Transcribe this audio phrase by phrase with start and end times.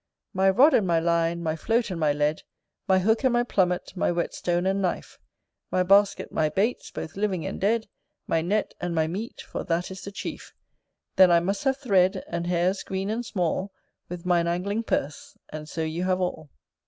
[0.33, 2.41] My rod and my line, my float and my lead,
[2.87, 5.19] My hook and my plummet, my whetstone and knife,
[5.69, 7.87] My basket, my baits, both living and dead,
[8.25, 10.53] My net, and my meat, for that is the chief:
[11.17, 13.71] Then I must have thread, and hairs green and small,
[14.09, 16.49] With mine angling purse: and so you have all.